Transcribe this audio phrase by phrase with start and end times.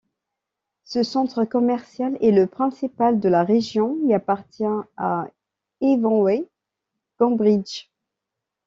[0.83, 4.63] Ce centre commercial est le principal de la région et appartient
[4.97, 5.27] à
[5.79, 6.49] Ivanhoé
[7.17, 7.87] Cambridge.